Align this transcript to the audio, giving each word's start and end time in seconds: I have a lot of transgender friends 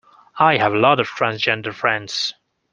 I 0.39 0.57
have 0.57 0.73
a 0.73 0.79
lot 0.79 0.99
of 0.99 1.07
transgender 1.07 1.71
friends 1.71 2.33